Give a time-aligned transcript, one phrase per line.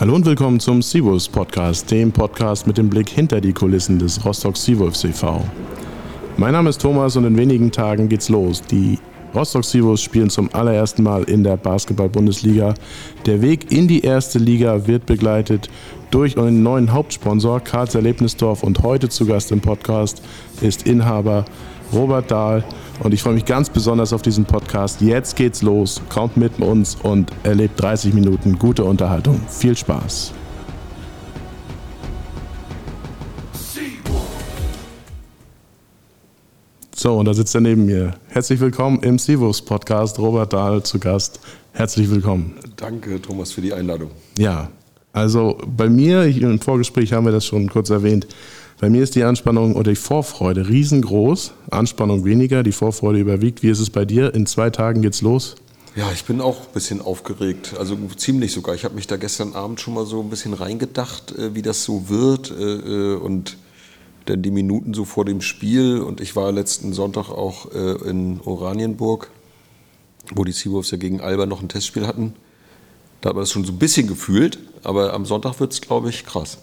[0.00, 4.24] Hallo und willkommen zum Seawolves Podcast, dem Podcast mit dem Blick hinter die Kulissen des
[4.24, 5.42] Rostock Seawolves e.V.
[6.36, 8.62] Mein Name ist Thomas und in wenigen Tagen geht's los.
[8.62, 9.00] Die
[9.34, 12.74] Rostock Seawolves spielen zum allerersten Mal in der Basketball-Bundesliga.
[13.26, 15.68] Der Weg in die erste Liga wird begleitet
[16.12, 18.62] durch einen neuen Hauptsponsor, Karls Erlebnisdorf.
[18.62, 20.22] Und heute zu Gast im Podcast
[20.60, 21.44] ist Inhaber
[21.92, 22.64] Robert Dahl.
[23.02, 25.00] Und ich freue mich ganz besonders auf diesen Podcast.
[25.00, 26.00] Jetzt geht's los.
[26.08, 29.40] Kommt mit uns und erlebt 30 Minuten gute Unterhaltung.
[29.48, 30.32] Viel Spaß.
[36.94, 38.14] So, und da sitzt er neben mir.
[38.26, 40.18] Herzlich willkommen im Sivus Podcast.
[40.18, 41.38] Robert Dahl zu Gast.
[41.72, 42.56] Herzlich willkommen.
[42.74, 44.10] Danke, Thomas, für die Einladung.
[44.36, 44.68] Ja,
[45.12, 48.26] also bei mir, im Vorgespräch haben wir das schon kurz erwähnt,
[48.80, 51.52] bei mir ist die Anspannung oder die Vorfreude riesengroß.
[51.70, 53.62] Anspannung weniger, die Vorfreude überwiegt.
[53.62, 54.34] Wie ist es bei dir?
[54.34, 55.56] In zwei Tagen geht's los?
[55.96, 58.76] Ja, ich bin auch ein bisschen aufgeregt, also ziemlich sogar.
[58.76, 61.82] Ich habe mich da gestern Abend schon mal so ein bisschen reingedacht, äh, wie das
[61.82, 63.56] so wird äh, äh, und
[64.26, 65.98] dann die Minuten so vor dem Spiel.
[65.98, 69.30] Und ich war letzten Sonntag auch in Oranienburg,
[70.34, 72.34] wo die Seawolves ja gegen Alba noch ein Testspiel hatten.
[73.22, 76.10] Da hat man das schon so ein bisschen gefühlt, aber am Sonntag wird es, glaube
[76.10, 76.58] ich, krass.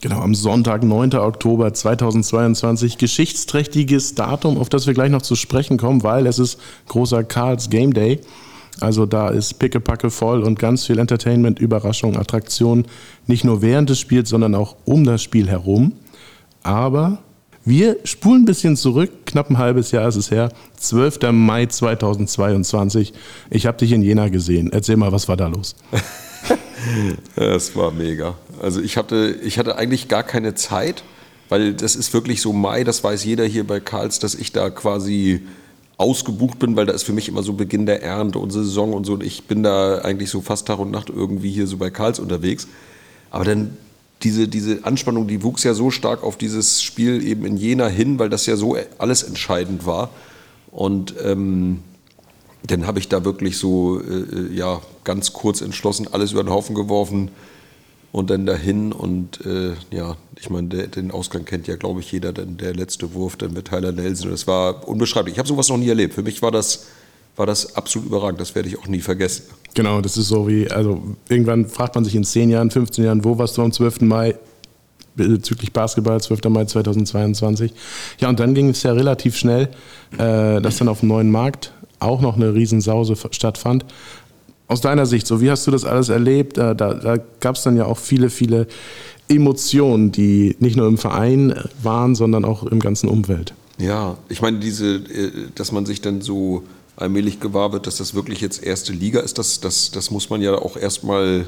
[0.00, 1.14] Genau, am Sonntag, 9.
[1.14, 2.98] Oktober 2022.
[2.98, 7.70] Geschichtsträchtiges Datum, auf das wir gleich noch zu sprechen kommen, weil es ist großer Karls
[7.70, 8.20] Game Day.
[8.80, 12.86] Also da ist pickepacke voll und ganz viel Entertainment, Überraschung, Attraktion.
[13.26, 15.92] Nicht nur während des Spiels, sondern auch um das Spiel herum.
[16.62, 17.18] Aber
[17.64, 21.32] wir spulen ein bisschen zurück, knapp ein halbes Jahr ist es her, 12.
[21.32, 23.14] Mai 2022.
[23.48, 24.70] Ich habe dich in Jena gesehen.
[24.70, 25.76] Erzähl mal, was war da los?
[27.36, 28.34] Es war mega.
[28.62, 31.02] Also ich hatte, ich hatte eigentlich gar keine Zeit,
[31.48, 34.70] weil das ist wirklich so Mai, das weiß jeder hier bei Karls, dass ich da
[34.70, 35.42] quasi
[35.96, 39.04] ausgebucht bin, weil da ist für mich immer so Beginn der Ernte, unsere Saison und
[39.04, 39.14] so.
[39.14, 42.18] Und ich bin da eigentlich so fast Tag und Nacht irgendwie hier so bei Karls
[42.18, 42.66] unterwegs.
[43.30, 43.76] Aber dann
[44.22, 48.18] diese, diese Anspannung, die wuchs ja so stark auf dieses Spiel eben in Jena hin,
[48.18, 50.10] weil das ja so alles entscheidend war.
[50.70, 51.82] Und ähm,
[52.66, 56.50] dann habe ich da wirklich so äh, äh, ja, ganz kurz entschlossen alles über den
[56.50, 57.30] Haufen geworfen
[58.10, 58.92] und dann dahin.
[58.92, 62.32] Und äh, ja, ich meine, den Ausgang kennt ja, glaube ich, jeder.
[62.32, 64.30] Denn der letzte Wurf dann mit Tyler Nelson.
[64.30, 65.34] Das war unbeschreiblich.
[65.34, 66.14] Ich habe sowas noch nie erlebt.
[66.14, 66.86] Für mich war das,
[67.36, 68.40] war das absolut überragend.
[68.40, 69.44] Das werde ich auch nie vergessen.
[69.74, 73.24] Genau, das ist so wie, also irgendwann fragt man sich in 10 Jahren, 15 Jahren,
[73.24, 74.02] wo warst du am 12.
[74.02, 74.36] Mai?
[75.16, 76.40] bezüglich Basketball, 12.
[76.48, 77.72] Mai 2022.
[78.18, 79.68] Ja, und dann ging es ja relativ schnell,
[80.18, 81.72] äh, dass dann auf dem neuen Markt
[82.04, 83.84] auch noch eine Riesensause stattfand.
[84.66, 86.56] Aus deiner Sicht, so wie hast du das alles erlebt?
[86.56, 88.66] Da, da, da gab es dann ja auch viele, viele
[89.28, 93.54] Emotionen, die nicht nur im Verein waren, sondern auch im ganzen Umfeld.
[93.78, 96.62] Ja, ich meine, diese, äh, dass man sich dann so
[96.96, 100.40] allmählich gewahr wird, dass das wirklich jetzt erste Liga ist, das, das, das muss man
[100.40, 101.46] ja auch erstmal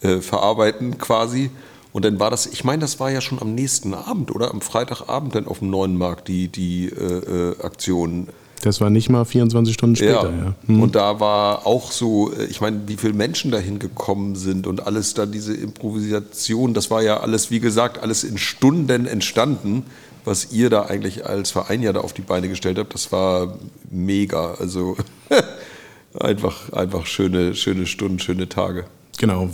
[0.00, 1.50] äh, verarbeiten quasi.
[1.92, 4.50] Und dann war das, ich meine, das war ja schon am nächsten Abend, oder?
[4.50, 8.28] Am Freitagabend dann auf dem neuen Markt die, die äh, äh Aktion.
[8.62, 10.30] Das war nicht mal 24 Stunden später.
[10.30, 10.44] Ja.
[10.44, 10.54] ja.
[10.66, 10.82] Hm.
[10.82, 14.86] Und da war auch so, äh, ich meine, wie viele Menschen dahin gekommen sind und
[14.86, 19.84] alles da diese Improvisation, das war ja alles, wie gesagt, alles in Stunden entstanden,
[20.24, 22.92] was ihr da eigentlich als Verein ja da auf die Beine gestellt habt.
[22.92, 23.58] Das war
[23.90, 24.54] mega.
[24.54, 24.96] Also
[26.20, 28.84] einfach, einfach schöne, schöne Stunden, schöne Tage.
[29.18, 29.48] Genau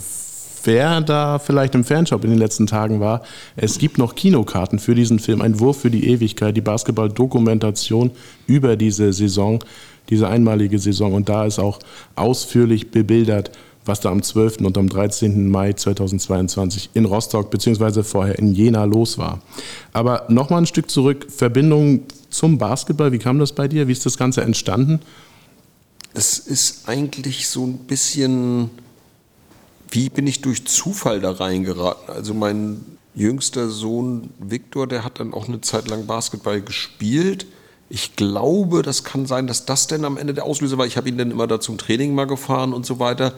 [0.67, 3.23] wer da vielleicht im Fanshop in den letzten Tagen war,
[3.57, 8.11] es gibt noch Kinokarten für diesen Film, ein Wurf für die Ewigkeit, die Basketball-Dokumentation
[8.47, 9.63] über diese Saison,
[10.11, 11.15] diese einmalige Saison.
[11.15, 11.79] Und da ist auch
[12.15, 13.51] ausführlich bebildert,
[13.85, 14.59] was da am 12.
[14.63, 15.49] und am 13.
[15.49, 19.41] Mai 2022 in Rostock beziehungsweise vorher in Jena los war.
[19.93, 23.87] Aber nochmal ein Stück zurück, Verbindung zum Basketball, wie kam das bei dir?
[23.89, 25.01] Wie ist das Ganze entstanden?
[26.15, 28.71] Es ist eigentlich so ein bisschen
[29.91, 32.15] wie bin ich durch Zufall da reingeraten?
[32.15, 37.47] Also mein jüngster Sohn Viktor, der hat dann auch eine Zeit lang Basketball gespielt.
[37.89, 40.87] Ich glaube, das kann sein, dass das dann am Ende der Auslöser war.
[40.87, 43.33] Ich habe ihn dann immer da zum Training mal gefahren und so weiter.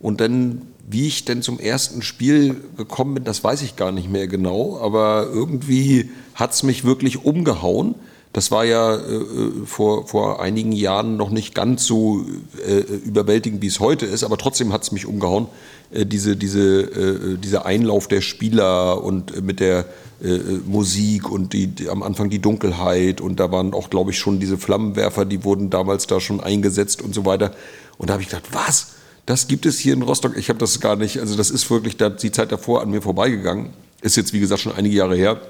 [0.00, 4.08] Und dann, wie ich denn zum ersten Spiel gekommen bin, das weiß ich gar nicht
[4.08, 4.78] mehr genau.
[4.80, 7.96] Aber irgendwie hat es mich wirklich umgehauen.
[8.38, 12.24] Das war ja äh, äh, vor, vor einigen Jahren noch nicht ganz so
[12.64, 15.48] äh, überwältigend, wie es heute ist, aber trotzdem hat es mich umgehauen.
[15.90, 19.86] Äh, diese, diese, äh, dieser Einlauf der Spieler und äh, mit der
[20.66, 24.40] Musik und die, die, am Anfang die Dunkelheit und da waren auch, glaube ich, schon
[24.40, 27.52] diese Flammenwerfer, die wurden damals da schon eingesetzt und so weiter.
[27.98, 28.94] Und da habe ich gedacht, was?
[29.26, 30.36] Das gibt es hier in Rostock?
[30.36, 33.70] Ich habe das gar nicht, also das ist wirklich die Zeit davor an mir vorbeigegangen.
[34.00, 35.40] Ist jetzt, wie gesagt, schon einige Jahre her.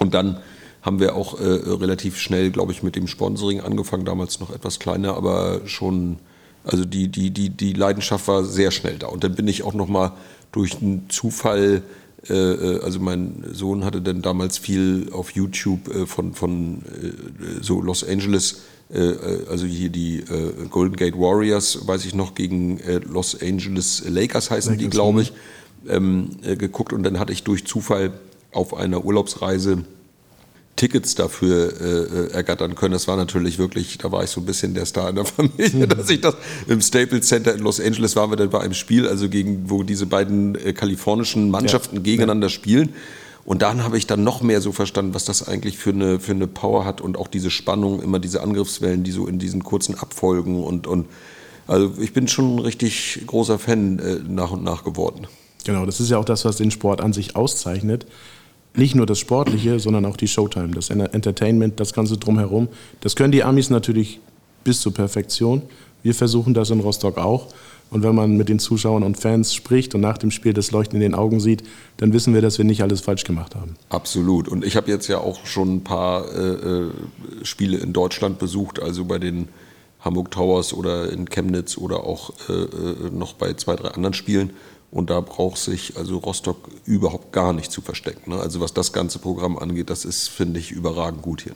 [0.00, 0.40] Und dann
[0.82, 4.78] haben wir auch äh, relativ schnell, glaube ich, mit dem Sponsoring angefangen, damals noch etwas
[4.78, 6.18] kleiner, aber schon
[6.64, 9.08] Also die, die, die, die Leidenschaft war sehr schnell da.
[9.08, 10.12] Und dann bin ich auch noch mal
[10.52, 11.82] durch einen Zufall,
[12.28, 17.62] äh, äh also mein Sohn hatte dann damals viel auf YouTube äh, von, von äh,
[17.62, 19.14] so Los Angeles, äh,
[19.48, 20.24] also hier die
[20.70, 25.32] Golden Gate Warriors, weiß ich noch, gegen Los Angeles Lakers heißen Lakers, die, glaube ich,
[25.88, 26.92] ähm, geguckt.
[26.92, 28.12] Und dann hatte ich durch Zufall
[28.52, 29.84] auf einer Urlaubsreise
[30.76, 32.92] Tickets dafür äh, äh, ergattern können.
[32.92, 35.86] Das war natürlich wirklich, da war ich so ein bisschen der Star in der Familie,
[35.88, 36.36] dass ich das
[36.68, 39.82] im Staples Center in Los Angeles waren wir dann bei einem Spiel, also gegen, wo
[39.82, 42.02] diese beiden äh, kalifornischen Mannschaften ja.
[42.02, 42.52] gegeneinander ja.
[42.52, 42.94] spielen.
[43.44, 46.32] Und dann habe ich dann noch mehr so verstanden, was das eigentlich für eine, für
[46.32, 49.98] eine Power hat und auch diese Spannung, immer diese Angriffswellen, die so in diesen kurzen
[49.98, 51.06] Abfolgen und, und
[51.66, 55.26] also ich bin schon ein richtig großer Fan äh, nach und nach geworden.
[55.64, 58.06] Genau, das ist ja auch das, was den Sport an sich auszeichnet
[58.74, 62.68] nicht nur das Sportliche, sondern auch die Showtime, das Entertainment, das Ganze drumherum.
[63.00, 64.20] Das können die Amis natürlich
[64.64, 65.62] bis zur Perfektion.
[66.02, 67.48] Wir versuchen das in Rostock auch.
[67.90, 70.94] Und wenn man mit den Zuschauern und Fans spricht und nach dem Spiel das Leuchten
[70.96, 71.64] in den Augen sieht,
[71.96, 73.74] dann wissen wir, dass wir nicht alles falsch gemacht haben.
[73.88, 74.46] Absolut.
[74.46, 76.90] Und ich habe jetzt ja auch schon ein paar äh, äh
[77.42, 79.48] Spiele in Deutschland besucht, also bei den
[80.00, 84.50] Hamburg Towers oder in Chemnitz oder auch äh, äh noch bei zwei, drei anderen Spielen.
[84.90, 88.32] Und da braucht sich also Rostock überhaupt gar nicht zu verstecken.
[88.32, 88.40] Ne?
[88.40, 91.54] Also was das ganze Programm angeht, das ist, finde ich, überragend gut hier.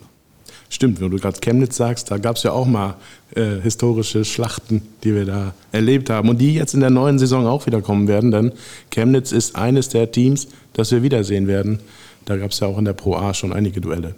[0.69, 2.95] Stimmt, wenn du gerade Chemnitz sagst, da gab es ja auch mal
[3.35, 7.45] äh, historische Schlachten, die wir da erlebt haben und die jetzt in der neuen Saison
[7.45, 8.51] auch wieder kommen werden, denn
[8.89, 11.79] Chemnitz ist eines der Teams, das wir wiedersehen werden.
[12.25, 14.15] Da gab es ja auch in der Pro A schon einige Duelle.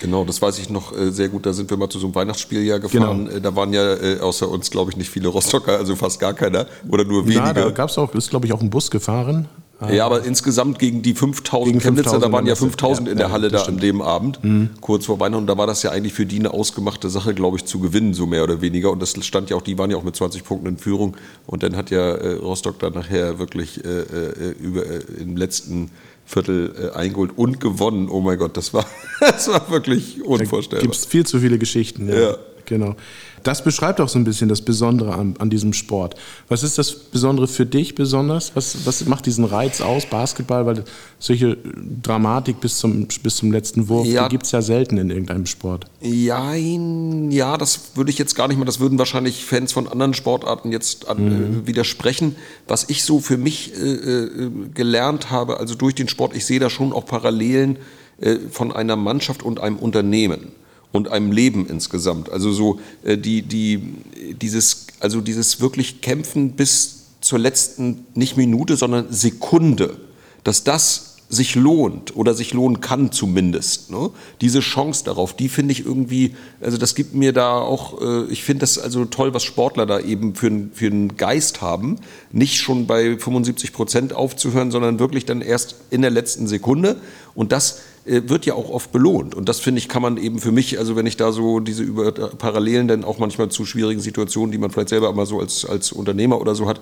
[0.00, 1.44] Genau, das weiß ich noch äh, sehr gut.
[1.46, 3.26] Da sind wir mal zu so einem Weihnachtsspiel ja gefahren.
[3.26, 3.36] Genau.
[3.36, 6.34] Äh, da waren ja äh, außer uns, glaube ich, nicht viele Rostocker, also fast gar
[6.34, 7.38] keiner oder nur wenige.
[7.40, 9.48] Ja, da gab es auch, ist glaube ich auch ein Bus gefahren.
[9.80, 13.48] Ja, aber insgesamt gegen die 5000 Chemnitzer, da waren ja 5000 ja, in der Halle
[13.48, 14.70] da an dem Abend, mhm.
[14.80, 15.42] kurz vor Weihnachten.
[15.42, 18.12] Und da war das ja eigentlich für die eine ausgemachte Sache, glaube ich, zu gewinnen,
[18.12, 18.90] so mehr oder weniger.
[18.90, 21.16] Und das stand ja auch, die waren ja auch mit 20 Punkten in Führung.
[21.46, 24.82] Und dann hat ja äh, Rostock dann nachher wirklich äh, äh, über,
[25.16, 25.90] im letzten
[26.26, 28.08] Viertel äh, eingeholt und gewonnen.
[28.10, 28.84] Oh mein Gott, das war,
[29.20, 30.82] das war wirklich unvorstellbar.
[30.82, 32.08] Gibt es viel zu viele Geschichten.
[32.08, 32.18] Ja.
[32.18, 32.36] ja.
[32.68, 32.96] Genau.
[33.44, 36.16] Das beschreibt auch so ein bisschen das Besondere an, an diesem Sport.
[36.48, 38.54] Was ist das Besondere für dich besonders?
[38.54, 40.66] Was, was macht diesen Reiz aus, Basketball?
[40.66, 40.84] Weil
[41.18, 41.56] solche
[42.02, 45.86] Dramatik bis zum, bis zum letzten Wurf, ja, gibt es ja selten in irgendeinem Sport.
[46.02, 50.12] Ja, ja, das würde ich jetzt gar nicht mal, das würden wahrscheinlich Fans von anderen
[50.12, 51.62] Sportarten jetzt an, mhm.
[51.62, 52.36] äh, widersprechen.
[52.66, 56.60] Was ich so für mich äh, äh, gelernt habe, also durch den Sport, ich sehe
[56.60, 57.78] da schon auch Parallelen
[58.20, 60.52] äh, von einer Mannschaft und einem Unternehmen
[60.92, 62.30] und einem Leben insgesamt.
[62.30, 63.94] Also so äh, die, die,
[64.40, 69.96] dieses, also dieses wirklich Kämpfen bis zur letzten, nicht Minute, sondern Sekunde,
[70.44, 73.90] dass das sich lohnt oder sich lohnen kann zumindest.
[73.90, 74.10] Ne?
[74.40, 78.42] Diese Chance darauf, die finde ich irgendwie, also das gibt mir da auch, äh, ich
[78.44, 81.96] finde das also toll, was Sportler da eben für, für einen Geist haben,
[82.32, 86.96] nicht schon bei 75 Prozent aufzuhören, sondern wirklich dann erst in der letzten Sekunde
[87.34, 89.34] und das wird ja auch oft belohnt.
[89.34, 91.82] Und das finde ich, kann man eben für mich, also wenn ich da so diese
[91.82, 95.64] über Parallelen dann auch manchmal zu schwierigen Situationen, die man vielleicht selber mal so als,
[95.64, 96.80] als Unternehmer oder so hat,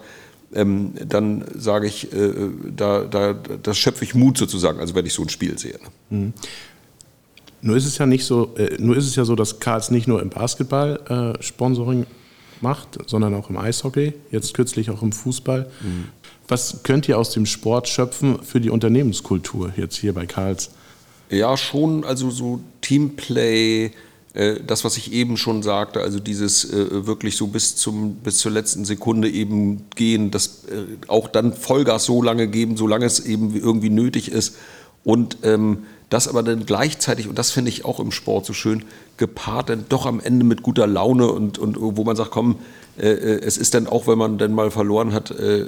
[0.54, 2.32] ähm, dann sage ich, äh,
[2.76, 5.78] da, da, das schöpfe ich Mut sozusagen, also wenn ich so ein Spiel sehe.
[6.10, 6.18] Ne?
[6.18, 6.32] Mhm.
[7.62, 10.06] Nur ist es ja nicht so, äh, nur ist es ja so, dass Karls nicht
[10.06, 12.06] nur im Basketball äh, Sponsoring
[12.60, 15.68] macht, sondern auch im Eishockey, jetzt kürzlich auch im Fußball.
[15.80, 16.04] Mhm.
[16.48, 20.70] Was könnt ihr aus dem Sport schöpfen für die Unternehmenskultur jetzt hier bei Karls?
[21.30, 23.90] Ja, schon, also so Teamplay,
[24.34, 28.38] äh, das, was ich eben schon sagte, also dieses äh, wirklich so bis, zum, bis
[28.38, 33.20] zur letzten Sekunde eben gehen, das äh, auch dann Vollgas so lange geben, solange es
[33.20, 34.56] eben irgendwie nötig ist.
[35.04, 38.84] Und ähm, das aber dann gleichzeitig, und das finde ich auch im Sport so schön,
[39.16, 42.56] gepaart dann doch am Ende mit guter Laune und, und wo man sagt, komm,
[42.98, 45.66] äh, es ist dann auch, wenn man dann mal verloren hat, äh,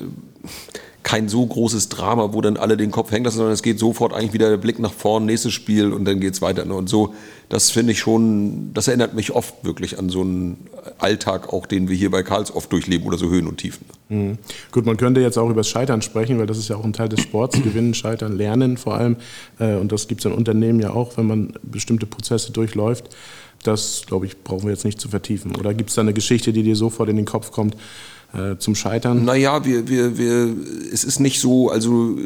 [1.08, 4.12] kein so großes Drama, wo dann alle den Kopf hängen lassen, sondern es geht sofort
[4.12, 6.66] eigentlich wieder der Blick nach vorn, nächstes Spiel und dann geht es weiter.
[6.66, 6.74] Ne?
[6.74, 7.14] Und so,
[7.48, 10.66] das finde ich schon, das erinnert mich oft wirklich an so einen
[10.98, 13.86] Alltag, auch den wir hier bei Karls oft durchleben oder so Höhen und Tiefen.
[14.10, 14.36] Mhm.
[14.70, 16.92] Gut, man könnte jetzt auch über das Scheitern sprechen, weil das ist ja auch ein
[16.92, 19.16] Teil des Sports, gewinnen, scheitern, lernen vor allem.
[19.58, 23.16] Äh, und das gibt es in Unternehmen ja auch, wenn man bestimmte Prozesse durchläuft.
[23.62, 25.56] Das, glaube ich, brauchen wir jetzt nicht zu vertiefen.
[25.56, 27.76] Oder gibt es da eine Geschichte, die dir sofort in den Kopf kommt,
[28.35, 29.25] äh, zum Scheitern?
[29.25, 30.54] Naja, wir, wir, wir,
[30.92, 32.16] es ist nicht so, also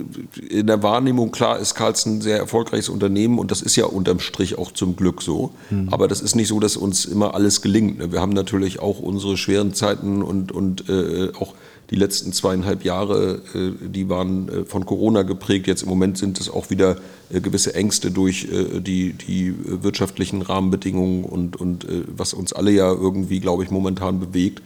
[0.48, 4.20] in der Wahrnehmung, klar ist Karls ein sehr erfolgreiches Unternehmen und das ist ja unterm
[4.20, 5.52] Strich auch zum Glück so.
[5.70, 5.88] Mhm.
[5.90, 7.98] Aber das ist nicht so, dass uns immer alles gelingt.
[7.98, 8.12] Ne?
[8.12, 11.54] Wir haben natürlich auch unsere schweren Zeiten und, und äh, auch
[11.92, 15.66] die letzten zweieinhalb Jahre, äh, die waren äh, von Corona geprägt.
[15.66, 16.96] Jetzt im Moment sind es auch wieder
[17.30, 23.40] äh, gewisse Ängste durch die, die wirtschaftlichen Rahmenbedingungen und, und was uns alle ja irgendwie,
[23.40, 24.62] glaube ich, momentan bewegt.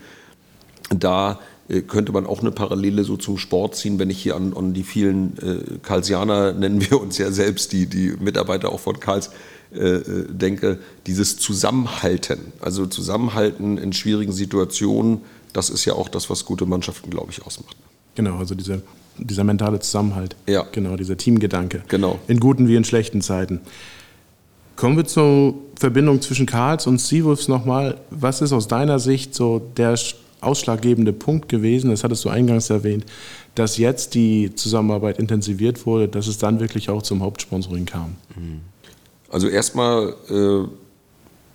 [0.90, 4.55] Da äh, könnte man auch eine Parallele so zum Sport ziehen, wenn ich hier an,
[4.55, 9.00] an die vielen äh, Karlsianer, nennen wir uns ja selbst, die, die Mitarbeiter auch von
[9.00, 9.31] Karls,
[9.75, 16.31] äh, äh, denke, dieses Zusammenhalten, also Zusammenhalten in schwierigen Situationen, das ist ja auch das,
[16.31, 17.76] was gute Mannschaften, glaube ich, ausmacht.
[18.14, 18.83] Genau, also diese,
[19.19, 20.37] dieser mentale Zusammenhalt.
[20.47, 20.66] Ja.
[20.71, 21.83] Genau, dieser Teamgedanke.
[21.88, 22.19] Genau.
[22.28, 23.61] In guten wie in schlechten Zeiten.
[24.76, 27.99] Kommen wir zur Verbindung zwischen Karls und Seawolves nochmal.
[28.11, 29.97] Was ist aus deiner Sicht so der
[30.47, 33.05] ausschlaggebende Punkt gewesen, das hattest du eingangs erwähnt,
[33.55, 38.17] dass jetzt die Zusammenarbeit intensiviert wurde, dass es dann wirklich auch zum Hauptsponsoring kam?
[39.31, 40.69] Also erstmal, äh,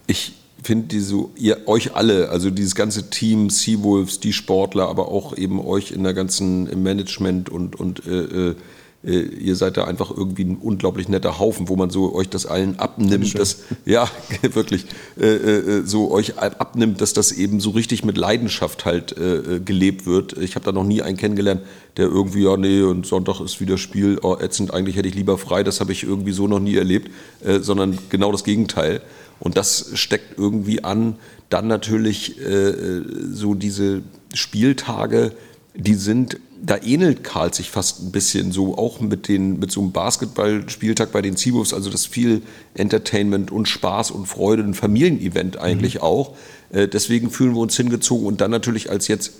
[0.07, 0.33] ich
[0.63, 5.59] finde diese, ihr, euch alle, also dieses ganze Team, Seawolves, die Sportler, aber auch eben
[5.59, 8.55] euch in der ganzen im Management und, und äh,
[9.03, 12.29] äh äh, ihr seid da einfach irgendwie ein unglaublich netter Haufen, wo man so euch
[12.29, 14.09] das allen abnimmt, dass, ja,
[14.41, 14.85] wirklich,
[15.19, 20.05] äh, äh, so euch abnimmt, dass das eben so richtig mit Leidenschaft halt äh, gelebt
[20.05, 20.37] wird.
[20.37, 21.61] Ich habe da noch nie einen kennengelernt,
[21.97, 25.37] der irgendwie, ja, nee, und Sonntag ist wieder Spiel, oh, ätzend, eigentlich hätte ich lieber
[25.37, 27.09] frei, das habe ich irgendwie so noch nie erlebt,
[27.43, 29.01] äh, sondern genau das Gegenteil.
[29.39, 31.15] Und das steckt irgendwie an,
[31.49, 34.03] dann natürlich äh, so diese
[34.33, 35.31] Spieltage,
[35.73, 39.81] die sind da ähnelt Karl sich fast ein bisschen so, auch mit, den, mit so
[39.81, 42.43] einem Basketballspieltag bei den Seawolves, also das viel
[42.75, 46.01] Entertainment und Spaß und Freude, ein Familienevent eigentlich mhm.
[46.01, 46.35] auch.
[46.71, 49.33] Äh, deswegen fühlen wir uns hingezogen und dann natürlich, als jetzt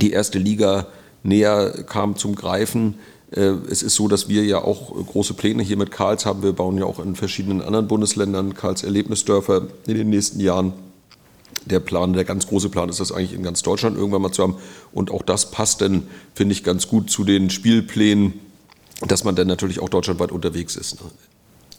[0.00, 0.86] die erste Liga
[1.24, 2.94] näher kam zum Greifen,
[3.32, 6.44] äh, es ist so, dass wir ja auch große Pläne hier mit Karls haben.
[6.44, 10.72] Wir bauen ja auch in verschiedenen anderen Bundesländern Karls Erlebnisdörfer in den nächsten Jahren
[11.64, 14.42] der Plan, der ganz große Plan ist das eigentlich in ganz Deutschland irgendwann mal zu
[14.42, 14.56] haben.
[14.92, 18.34] Und auch das passt dann, finde ich, ganz gut zu den Spielplänen,
[19.06, 21.02] dass man dann natürlich auch deutschlandweit unterwegs ist.
[21.02, 21.10] Ne?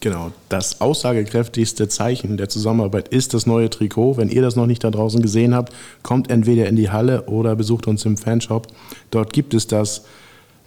[0.02, 4.16] Genau, das aussagekräftigste Zeichen der Zusammenarbeit ist das neue Trikot.
[4.16, 7.56] Wenn ihr das noch nicht da draußen gesehen habt, kommt entweder in die Halle oder
[7.58, 8.68] besucht uns im Fanshop.
[9.12, 10.06] Dort gibt es das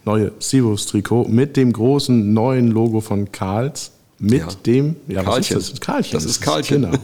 [0.05, 3.92] neue Seawolves Trikot mit dem großen neuen Logo von Karls
[4.23, 4.49] mit ja.
[4.67, 5.57] dem ja, Karlchen.
[5.57, 5.81] Was ist das?
[5.81, 6.13] Karlchen.
[6.13, 6.83] Das ist Karlchen.
[6.83, 6.97] Genau.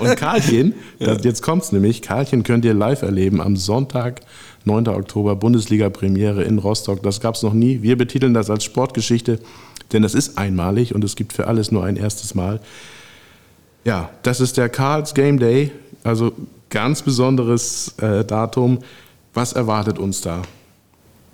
[0.00, 1.14] Und Karlchen, ja.
[1.14, 4.22] jetzt kommt es nämlich, Karlchen könnt ihr live erleben am Sonntag,
[4.64, 4.88] 9.
[4.88, 7.00] Oktober, Bundesliga-Premiere in Rostock.
[7.04, 7.82] Das gab es noch nie.
[7.82, 9.38] Wir betiteln das als Sportgeschichte,
[9.92, 12.60] denn das ist einmalig und es gibt für alles nur ein erstes Mal.
[13.84, 15.70] Ja, das ist der Karls Game Day,
[16.02, 16.32] also
[16.70, 18.80] ganz besonderes äh, Datum.
[19.32, 20.42] Was erwartet uns da?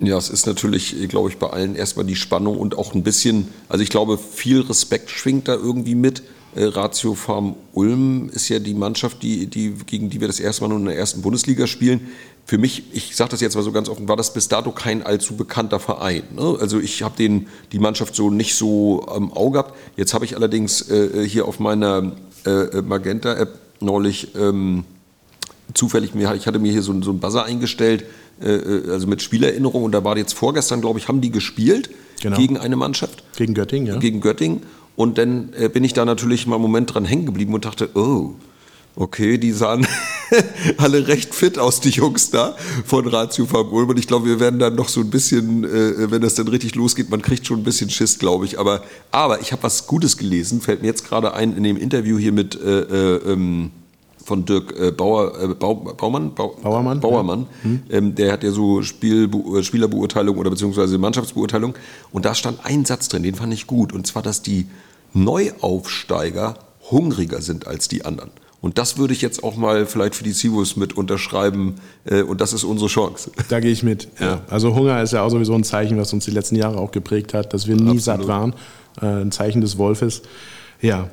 [0.03, 3.49] Ja, es ist natürlich, glaube ich, bei allen erstmal die Spannung und auch ein bisschen,
[3.69, 6.23] also ich glaube, viel Respekt schwingt da irgendwie mit.
[6.55, 10.63] Äh, Ratio Farm Ulm ist ja die Mannschaft, die, die, gegen die wir das erste
[10.63, 12.07] Mal nun in der ersten Bundesliga spielen.
[12.47, 15.03] Für mich, ich sage das jetzt mal so ganz offen, war das bis dato kein
[15.03, 16.23] allzu bekannter Verein.
[16.35, 16.57] Ne?
[16.59, 17.15] Also ich habe
[17.71, 19.75] die Mannschaft so nicht so am Auge gehabt.
[19.97, 22.11] Jetzt habe ich allerdings äh, hier auf meiner
[22.45, 24.83] äh, Magenta-App neulich ähm,
[25.73, 28.05] zufällig, ich hatte mir hier so, so einen Buzzer eingestellt,
[28.41, 29.83] äh, äh, also mit Spielerinnerung.
[29.83, 31.89] Und da war jetzt vorgestern, glaube ich, haben die gespielt
[32.21, 32.37] genau.
[32.37, 33.23] gegen eine Mannschaft.
[33.37, 33.99] Gegen Göttingen, ja.
[33.99, 34.61] Gegen Göttingen.
[34.95, 37.89] Und dann äh, bin ich da natürlich mal einen Moment dran hängen geblieben und dachte,
[37.95, 38.35] oh,
[38.95, 39.87] okay, die sahen
[40.77, 42.55] alle recht fit aus, die Jungs da
[42.85, 43.89] von Ratio Ulm.
[43.89, 46.75] Und ich glaube, wir werden dann noch so ein bisschen, äh, wenn das dann richtig
[46.75, 48.59] losgeht, man kriegt schon ein bisschen Schiss, glaube ich.
[48.59, 52.17] Aber, aber ich habe was Gutes gelesen, fällt mir jetzt gerade ein in dem Interview
[52.17, 53.71] hier mit äh, äh, ähm,
[54.31, 57.41] von Dirk äh, Bauer, äh, Bau, Baumann, Bau, Bauermann, Bauermann.
[57.41, 57.63] Ja.
[57.63, 57.83] Hm.
[57.89, 61.73] Ähm, der hat ja so Spiel, äh, Spielerbeurteilung oder beziehungsweise Mannschaftsbeurteilung.
[62.13, 63.91] Und da stand ein Satz drin, den fand ich gut.
[63.91, 64.67] Und zwar, dass die
[65.13, 66.53] Neuaufsteiger
[66.89, 68.31] hungriger sind als die anderen.
[68.61, 71.75] Und das würde ich jetzt auch mal vielleicht für die Sivus mit unterschreiben.
[72.05, 73.31] Äh, und das ist unsere Chance.
[73.49, 74.07] Da gehe ich mit.
[74.17, 74.43] Ja.
[74.49, 77.33] Also Hunger ist ja auch sowieso ein Zeichen, was uns die letzten Jahre auch geprägt
[77.33, 78.01] hat, dass wir nie Absolut.
[78.01, 78.53] satt waren.
[79.01, 80.21] Äh, ein Zeichen des Wolfes.
[80.79, 81.09] Ja,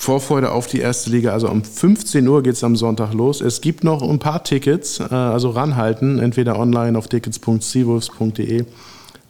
[0.00, 1.32] Vorfreude auf die erste Liga.
[1.32, 3.42] Also um 15 Uhr geht es am Sonntag los.
[3.42, 8.64] Es gibt noch ein paar Tickets, äh, also ranhalten, entweder online auf tickets.seawolves.de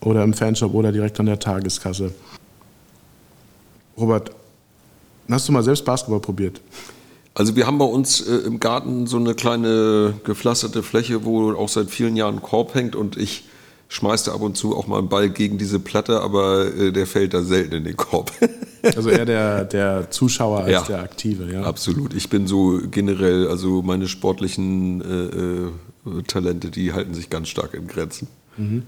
[0.01, 2.15] oder im Fanshop oder direkt an der Tageskasse.
[3.99, 4.31] Robert,
[5.29, 6.61] hast du mal selbst Basketball probiert?
[7.35, 11.69] Also wir haben bei uns äh, im Garten so eine kleine gepflasterte Fläche, wo auch
[11.69, 13.43] seit vielen Jahren ein Korb hängt und ich
[13.89, 17.09] schmeißt er ab und zu auch mal einen Ball gegen diese Platte, aber äh, der
[17.09, 18.31] fällt da selten in den Korb.
[18.83, 21.63] also eher der, der Zuschauer als ja, der Aktive, ja.
[21.63, 22.15] Absolut.
[22.15, 27.75] Ich bin so generell, also meine sportlichen äh, äh, Talente, die halten sich ganz stark
[27.75, 28.29] in Grenzen.
[28.57, 28.83] Mhm.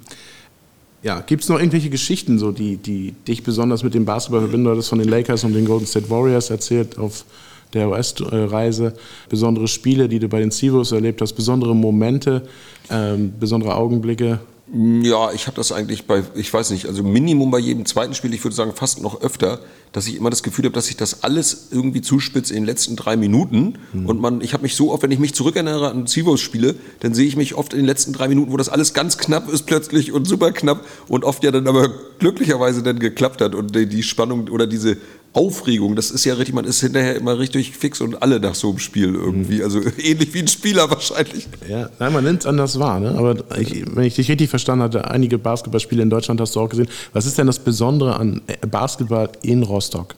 [1.03, 4.67] Ja, gibt es noch irgendwelche Geschichten, so, die, die dich besonders mit dem Basketball verbinden?
[4.67, 7.25] Du hattest von den Lakers und den Golden State Warriors erzählt auf
[7.73, 8.95] der US-Reise,
[9.29, 12.43] besondere Spiele, die du bei den Seawolves erlebt hast, besondere Momente,
[12.91, 14.41] ähm, besondere Augenblicke.
[14.75, 18.33] Ja, ich habe das eigentlich bei, ich weiß nicht, also Minimum bei jedem zweiten Spiel,
[18.33, 21.25] ich würde sagen fast noch öfter, dass ich immer das Gefühl habe, dass sich das
[21.25, 23.79] alles irgendwie zuspitzt in den letzten drei Minuten.
[23.93, 24.07] Mhm.
[24.07, 27.27] Und man, ich habe mich so oft, wenn ich mich zurückerinnere an Zivos-Spiele, dann sehe
[27.27, 30.13] ich mich oft in den letzten drei Minuten, wo das alles ganz knapp ist plötzlich
[30.13, 31.91] und super knapp und oft ja dann aber
[32.21, 34.97] glücklicherweise dann geklappt hat und die Spannung oder diese
[35.35, 38.69] Aufregung, das ist ja richtig, man ist hinterher immer richtig fix und alle nach so
[38.69, 39.63] einem Spiel irgendwie.
[39.63, 41.49] Also ähnlich wie ein Spieler wahrscheinlich.
[41.69, 43.01] Ja, nein, man nimmt es anders wahr.
[43.01, 43.15] Ne?
[43.17, 46.69] Aber ich, wenn ich dich richtig verstanden hatte, einige Basketballspiele in Deutschland hast du auch
[46.69, 46.89] gesehen.
[47.15, 50.15] Was ist denn das Besondere an Basketball in Rostock?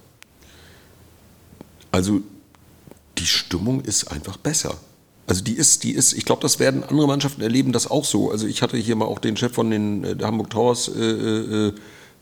[1.93, 2.21] Also
[3.19, 4.75] die Stimmung ist einfach besser.
[5.27, 8.31] Also die ist, die ist, ich glaube, das werden andere Mannschaften erleben das auch so.
[8.31, 11.73] Also ich hatte hier mal auch den Chef von den äh, Hamburg Towers äh, äh,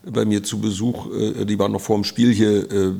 [0.04, 2.94] bei mir zu Besuch, äh, die waren noch vor dem Spiel hier äh, äh,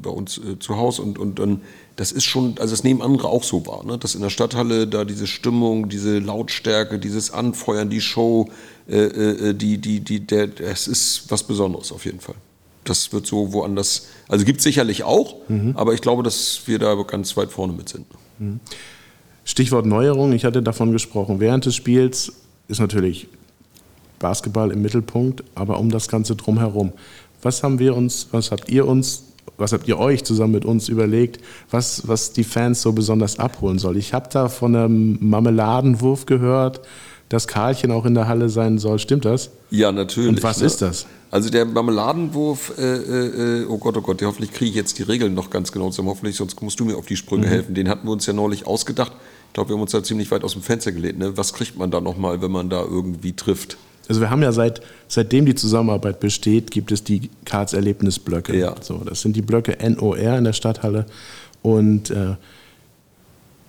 [0.00, 1.62] bei uns zu Hause und, und dann,
[1.96, 3.98] das ist schon, also das nehmen andere auch so wahr, ne?
[3.98, 8.48] dass in der Stadthalle da diese Stimmung, diese Lautstärke, dieses Anfeuern, die Show,
[8.86, 12.34] die, die, die, der, es ist was Besonderes auf jeden Fall.
[12.84, 15.72] Das wird so woanders, also gibt es sicherlich auch, mhm.
[15.74, 18.04] aber ich glaube, dass wir da ganz weit vorne mit sind.
[18.38, 18.60] Mhm.
[19.44, 21.40] Stichwort Neuerung, ich hatte davon gesprochen.
[21.40, 22.32] Während des Spiels
[22.68, 23.28] ist natürlich
[24.24, 26.94] Basketball im Mittelpunkt, aber um das Ganze drumherum.
[27.42, 29.24] Was haben wir uns, was habt ihr uns,
[29.58, 33.78] was habt ihr euch zusammen mit uns überlegt, was, was die Fans so besonders abholen
[33.78, 33.98] soll?
[33.98, 36.80] Ich habe da von einem Marmeladenwurf gehört,
[37.28, 38.98] dass Karlchen auch in der Halle sein soll.
[38.98, 39.50] Stimmt das?
[39.70, 40.30] Ja, natürlich.
[40.30, 40.66] Und was ne?
[40.68, 41.06] ist das?
[41.30, 45.02] Also der Marmeladenwurf, äh, äh, äh, oh Gott, oh Gott, hoffentlich kriege ich jetzt die
[45.02, 46.08] Regeln noch ganz genau zusammen.
[46.08, 47.50] Hoffentlich, sonst musst du mir auf die Sprünge mhm.
[47.50, 47.74] helfen.
[47.74, 49.12] Den hatten wir uns ja neulich ausgedacht.
[49.48, 51.18] Ich glaube, wir haben uns da ziemlich weit aus dem Fenster gelegt.
[51.18, 51.36] Ne?
[51.36, 53.76] Was kriegt man da nochmal, wenn man da irgendwie trifft?
[54.08, 58.56] Also wir haben ja seit, seitdem die Zusammenarbeit besteht, gibt es die Karts-Erlebnisblöcke.
[58.56, 58.74] Ja.
[58.80, 61.06] So, das sind die Blöcke NOR in der Stadthalle.
[61.62, 62.34] Und äh,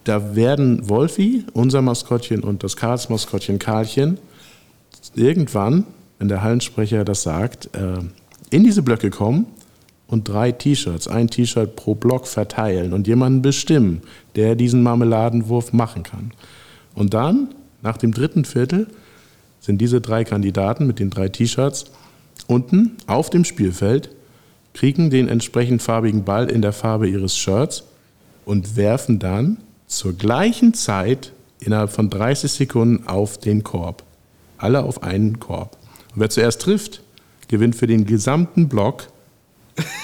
[0.03, 4.17] da werden Wolfi, unser Maskottchen, und das Karts-Maskottchen Karlchen
[5.15, 5.85] irgendwann,
[6.19, 7.99] wenn der Hallensprecher das sagt, äh,
[8.49, 9.47] in diese Blöcke kommen
[10.07, 14.01] und drei T-Shirts, ein T-Shirt pro Block verteilen und jemanden bestimmen,
[14.35, 16.31] der diesen Marmeladenwurf machen kann.
[16.93, 18.87] Und dann, nach dem dritten Viertel,
[19.65, 21.85] sind diese drei Kandidaten mit den drei T-Shirts
[22.47, 24.09] unten auf dem Spielfeld,
[24.73, 27.83] kriegen den entsprechend farbigen Ball in der Farbe ihres Shirts
[28.45, 34.03] und werfen dann zur gleichen Zeit innerhalb von 30 Sekunden auf den Korb.
[34.57, 35.77] Alle auf einen Korb.
[36.13, 37.01] Und wer zuerst trifft,
[37.47, 39.07] gewinnt für den gesamten Block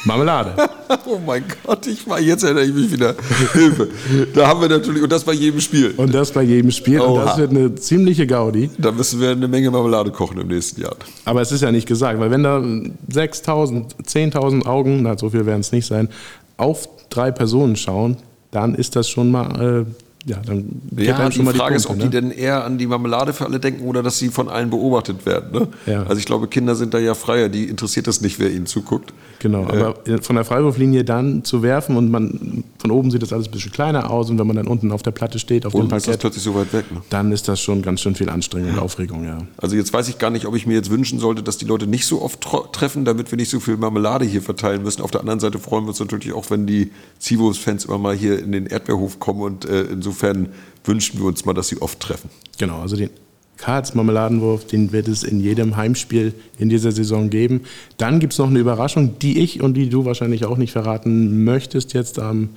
[0.05, 0.53] Marmelade.
[1.05, 3.15] oh mein Gott, ich war jetzt erinnere ich mich wieder.
[3.53, 3.89] Hilfe.
[4.33, 5.93] Da haben wir natürlich, und das bei jedem Spiel.
[5.95, 6.99] Und das bei jedem Spiel.
[6.99, 7.07] Oha.
[7.09, 8.69] Und das wird eine ziemliche Gaudi.
[8.77, 10.95] Da müssen wir eine Menge Marmelade kochen im nächsten Jahr.
[11.25, 15.45] Aber es ist ja nicht gesagt, weil wenn da 6.000, 10.000 Augen, na, so viel
[15.45, 16.09] werden es nicht sein,
[16.57, 18.17] auf drei Personen schauen,
[18.51, 21.97] dann ist das schon mal äh, ja, dann ja, die Frage die Punkte, ist, ob
[21.97, 22.03] ne?
[22.03, 25.25] die denn eher an die Marmelade für alle denken oder dass sie von allen beobachtet
[25.25, 25.51] werden.
[25.51, 25.67] Ne?
[25.87, 26.03] Ja.
[26.03, 29.13] Also ich glaube, Kinder sind da ja freier, die interessiert es nicht, wer ihnen zuguckt.
[29.39, 33.33] Genau, äh, aber von der Freiwurflinie dann zu werfen und man von oben sieht das
[33.33, 35.73] alles ein bisschen kleiner aus und wenn man dann unten auf der Platte steht, auf
[35.73, 36.91] dem Parkett, ist das plötzlich so weit weg.
[36.91, 37.01] Ne?
[37.09, 39.39] Dann ist das schon ganz schön viel Anstrengung und Aufregung, ja.
[39.57, 41.87] Also jetzt weiß ich gar nicht, ob ich mir jetzt wünschen sollte, dass die Leute
[41.87, 45.01] nicht so oft treffen, damit wir nicht so viel Marmelade hier verteilen müssen.
[45.01, 48.37] Auf der anderen Seite freuen wir uns natürlich auch, wenn die Zivos-Fans immer mal hier
[48.37, 50.49] in den Erdbeerhof kommen und äh, insofern
[50.83, 52.29] wünschen wir uns mal, dass sie oft treffen.
[52.57, 53.09] Genau, also den
[53.57, 57.61] Karls Marmeladenwurf, den wird es in jedem Heimspiel in dieser Saison geben.
[57.97, 61.43] Dann gibt es noch eine Überraschung, die ich und die du wahrscheinlich auch nicht verraten
[61.43, 62.49] möchtest jetzt am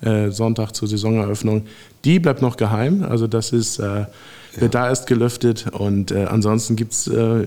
[0.00, 1.66] äh, Sonntag zur Saisoneröffnung.
[2.04, 4.06] Die bleibt noch geheim, also das ist, äh,
[4.54, 4.80] wird ja.
[4.80, 7.44] da erst gelüftet und äh, ansonsten gibt es äh,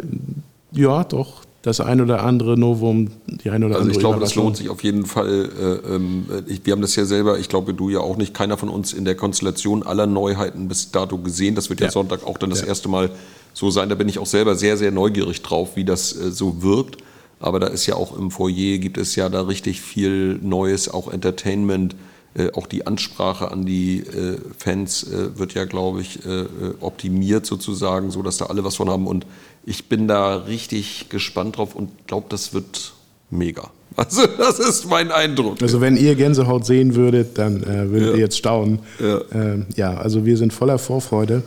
[0.71, 3.87] ja doch das ein oder andere Novum, die ein oder also andere.
[3.87, 5.49] Also ich glaube, das lohnt sich auf jeden Fall.
[5.87, 6.25] Äh, ähm,
[6.63, 9.03] wir haben das ja selber, ich glaube, du ja auch nicht, keiner von uns in
[9.03, 11.55] der Konstellation aller Neuheiten bis dato gesehen.
[11.55, 12.67] Das wird ja, ja Sonntag auch dann das ja.
[12.67, 13.11] erste Mal
[13.53, 13.89] so sein.
[13.89, 16.97] Da bin ich auch selber sehr, sehr neugierig drauf, wie das äh, so wirkt.
[17.41, 21.11] Aber da ist ja auch im Foyer, gibt es ja da richtig viel Neues, auch
[21.11, 21.95] Entertainment.
[22.35, 26.45] Äh, auch die Ansprache an die äh, Fans äh, wird ja, glaube ich, äh,
[26.79, 29.07] optimiert sozusagen, so dass da alle was von haben.
[29.07, 29.25] Und
[29.65, 32.93] ich bin da richtig gespannt drauf und glaube, das wird
[33.29, 33.69] mega.
[33.95, 35.61] Also das ist mein Eindruck.
[35.61, 38.13] Also wenn ihr Gänsehaut sehen würdet, dann äh, würdet ja.
[38.13, 38.79] ihr jetzt staunen.
[38.99, 39.19] Ja.
[39.33, 41.43] Ähm, ja, also wir sind voller Vorfreude,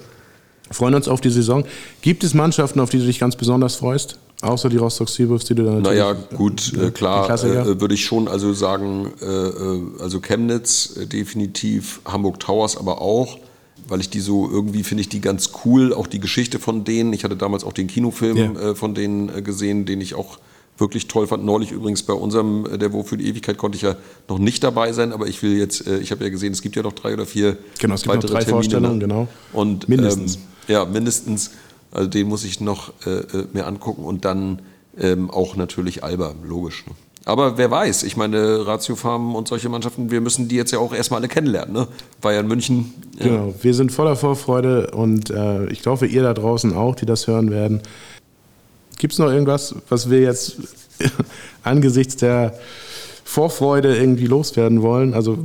[0.71, 1.65] freuen uns auf die Saison.
[2.03, 4.19] Gibt es Mannschaften, auf die du dich ganz besonders freust?
[4.43, 6.01] Außer die Rostock Seawolves, die du dann natürlich...
[6.01, 11.07] Naja, gut, äh, klar, äh, würde ich schon also sagen, äh, äh also Chemnitz äh,
[11.07, 13.39] definitiv, Hamburg Towers aber auch
[13.89, 17.13] weil ich die so irgendwie finde ich die ganz cool, auch die Geschichte von denen.
[17.13, 18.71] Ich hatte damals auch den Kinofilm yeah.
[18.71, 20.39] äh, von denen äh, gesehen, den ich auch
[20.79, 21.45] wirklich toll fand.
[21.45, 23.97] Neulich übrigens bei unserem äh, Der Wo für die Ewigkeit konnte ich ja
[24.29, 26.77] noch nicht dabei sein, aber ich will jetzt, äh, ich habe ja gesehen, es gibt
[26.77, 28.53] ja noch drei oder vier genau, es gibt noch drei Termine.
[28.55, 29.29] Vorstellungen, genau.
[29.53, 30.37] Und, mindestens.
[30.37, 31.51] Ähm, ja, mindestens.
[31.91, 34.63] Also den muss ich noch äh, äh, mir angucken und dann
[34.99, 36.87] ähm, auch natürlich Alba, logisch.
[36.87, 36.95] Ne?
[37.25, 40.79] Aber wer weiß, ich meine, Ratio Farm und solche Mannschaften, wir müssen die jetzt ja
[40.79, 41.73] auch erstmal alle kennenlernen.
[41.73, 41.89] Ne?
[42.21, 42.93] Bayern München.
[43.19, 43.27] Ja.
[43.27, 47.27] Genau, wir sind voller Vorfreude und äh, ich hoffe, ihr da draußen auch, die das
[47.29, 47.81] hören werden.
[48.99, 50.57] Gibt es noch irgendwas, was wir jetzt
[51.63, 52.59] angesichts der
[53.25, 55.15] Vorfreude irgendwie loswerden wollen?
[55.15, 55.39] Also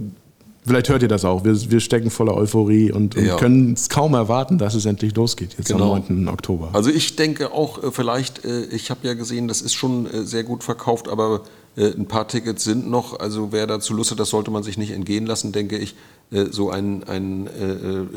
[0.68, 1.46] Vielleicht hört ihr das auch.
[1.46, 3.38] Wir, wir stecken voller Euphorie und, und ja.
[3.38, 5.94] können es kaum erwarten, dass es endlich losgeht, jetzt genau.
[5.94, 6.28] am 9.
[6.28, 6.72] Oktober.
[6.74, 10.24] Also ich denke auch, äh, vielleicht, äh, ich habe ja gesehen, das ist schon äh,
[10.24, 11.44] sehr gut verkauft, aber
[11.78, 13.20] ein paar Tickets sind noch.
[13.20, 15.96] Also wer dazu Lust hat, das sollte man sich nicht entgehen lassen, denke ich.
[16.32, 17.48] So einen, einen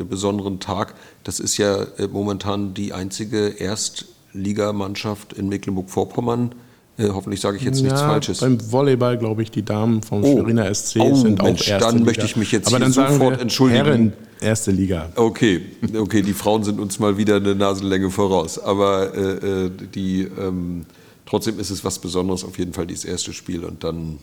[0.08, 0.94] besonderen Tag.
[1.24, 6.54] Das ist ja momentan die einzige Erstligamannschaft in Mecklenburg-Vorpommern
[7.00, 8.40] äh, hoffentlich sage ich jetzt nichts Falsches.
[8.40, 10.32] Beim Volleyball, glaube ich, die Damen vom oh.
[10.32, 12.04] Schweriner SC oh, sind Mensch, auch erste dann Liga.
[12.04, 13.84] möchte ich mich jetzt Aber dann sofort wir entschuldigen.
[13.84, 15.08] Herren erste Liga.
[15.16, 15.62] Okay,
[15.96, 18.58] okay, die Frauen sind uns mal wieder eine Nasenlänge voraus.
[18.58, 19.20] Aber äh,
[19.66, 20.84] äh, die, ähm,
[21.30, 23.64] trotzdem ist es was Besonderes, auf jeden Fall dieses erste Spiel.
[23.64, 24.18] Und dann,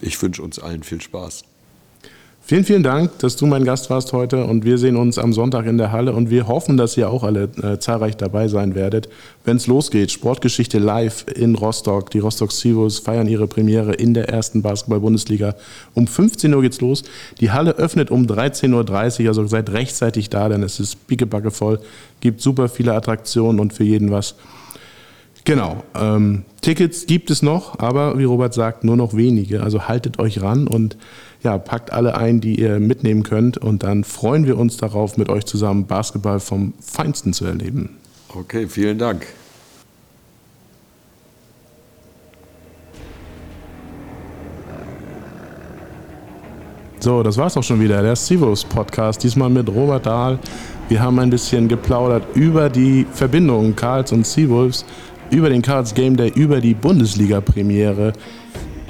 [0.00, 1.44] ich wünsche uns allen viel Spaß.
[2.42, 5.66] Vielen, vielen Dank, dass du mein Gast warst heute und wir sehen uns am Sonntag
[5.66, 9.08] in der Halle und wir hoffen, dass ihr auch alle äh, zahlreich dabei sein werdet,
[9.44, 10.10] wenn es losgeht.
[10.10, 12.10] Sportgeschichte live in Rostock.
[12.10, 15.54] Die Rostock Sivos feiern ihre Premiere in der ersten Basketball-Bundesliga.
[15.94, 17.04] Um 15 Uhr geht's los.
[17.40, 21.78] Die Halle öffnet um 13.30 Uhr, also seid rechtzeitig da, denn es ist pickebacke voll.
[22.20, 24.34] Gibt super viele Attraktionen und für jeden was.
[25.44, 25.82] Genau.
[25.94, 29.62] Ähm, Tickets gibt es noch, aber wie Robert sagt, nur noch wenige.
[29.62, 30.96] Also haltet euch ran und
[31.42, 33.56] ja, packt alle ein, die ihr mitnehmen könnt.
[33.56, 37.96] Und dann freuen wir uns darauf, mit euch zusammen Basketball vom Feinsten zu erleben.
[38.34, 39.26] Okay, vielen Dank.
[47.02, 48.02] So, das war's auch schon wieder.
[48.02, 50.38] Der Sivos Podcast, diesmal mit Robert Dahl.
[50.90, 54.84] Wir haben ein bisschen geplaudert über die Verbindungen Karls und Seawolves,
[55.30, 58.12] über den Karls Game Day, über die Bundesliga-Premiere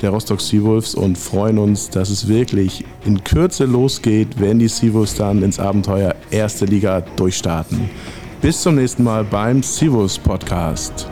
[0.03, 5.15] der Rostock Seawolves und freuen uns, dass es wirklich in Kürze losgeht, wenn die Seawolves
[5.15, 7.91] dann ins Abenteuer erste Liga durchstarten.
[8.41, 11.07] Bis zum nächsten Mal beim Seawolves Podcast.